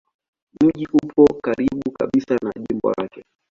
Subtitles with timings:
[0.63, 3.23] Mji upo karibu kabisa na jimbo lake.